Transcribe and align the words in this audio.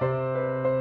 Música 0.00 0.77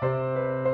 Música 0.00 0.67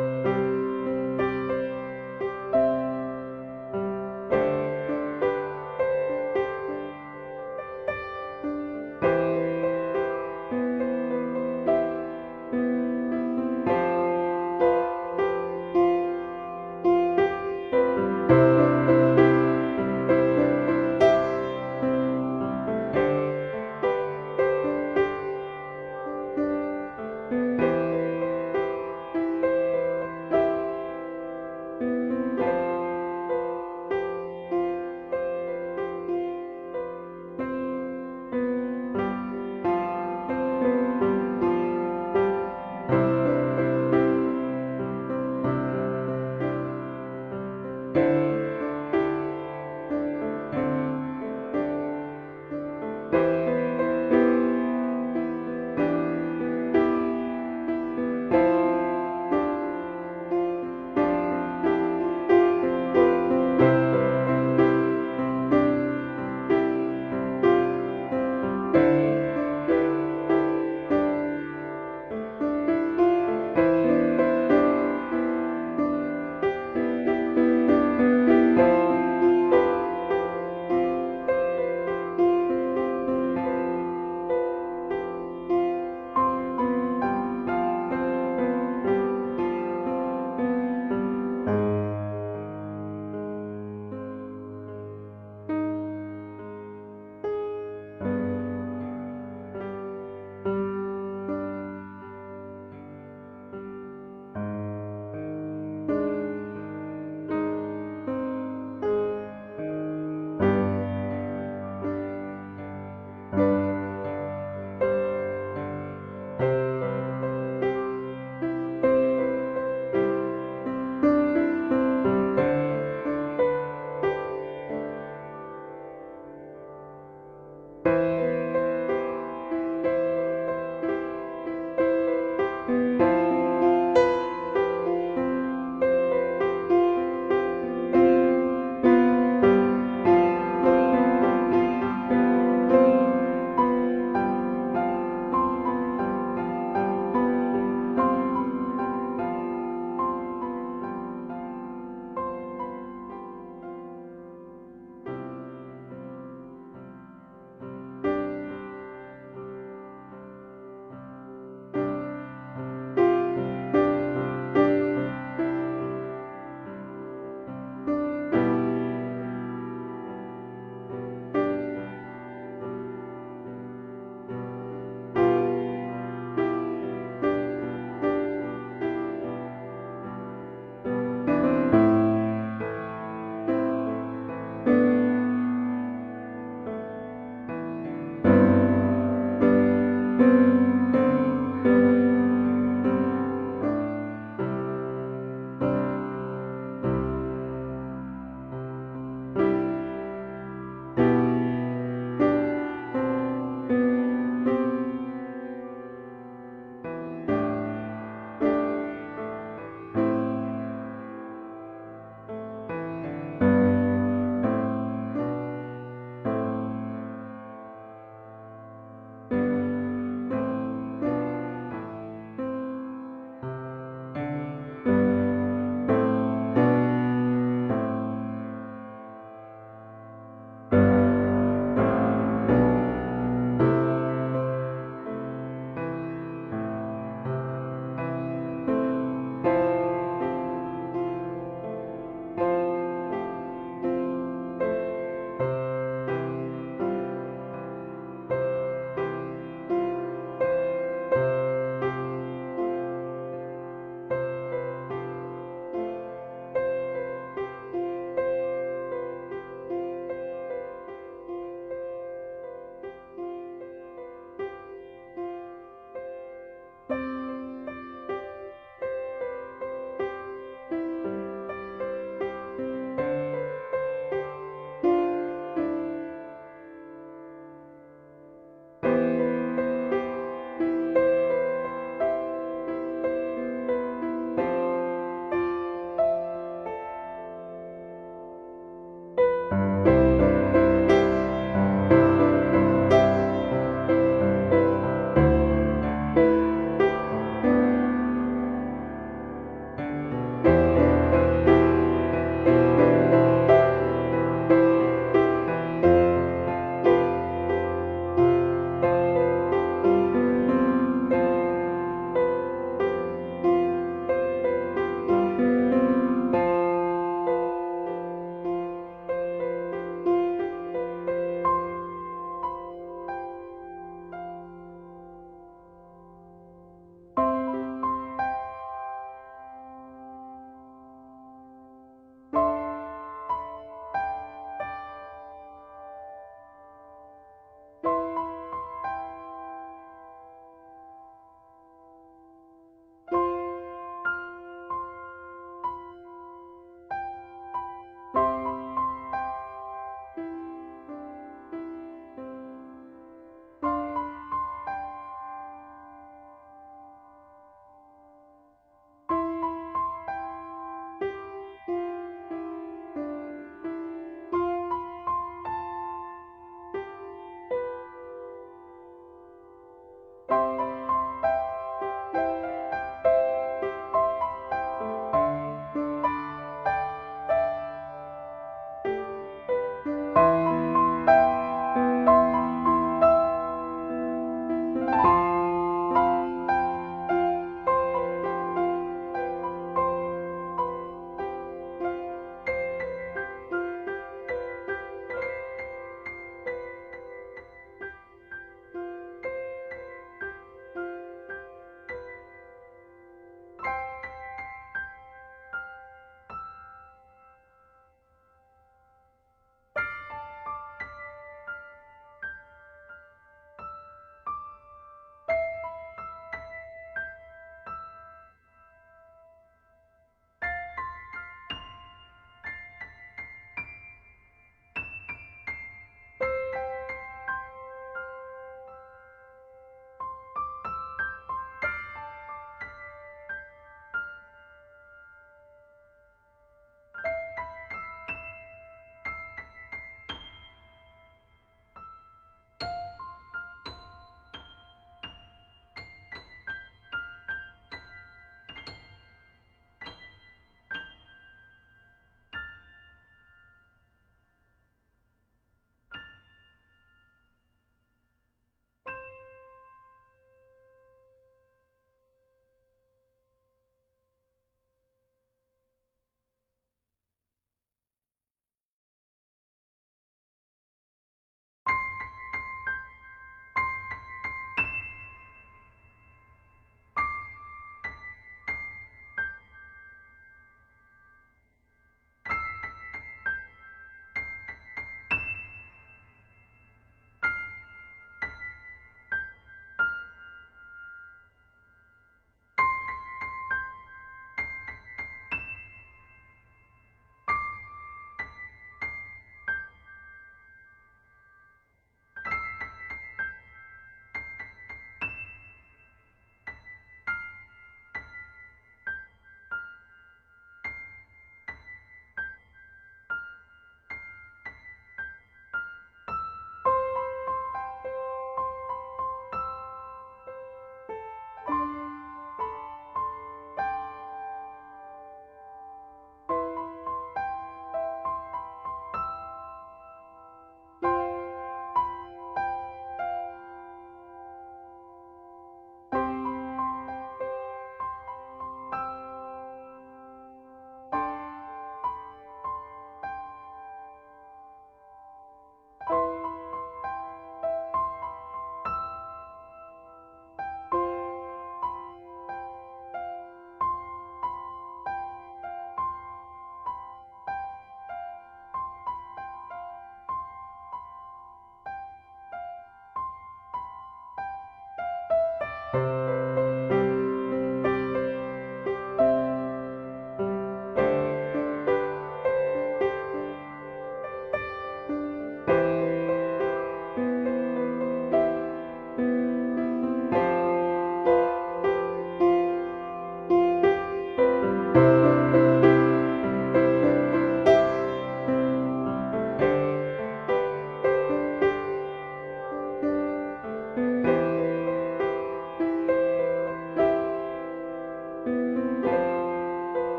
Música 565.74 566.43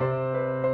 Música 0.00 0.69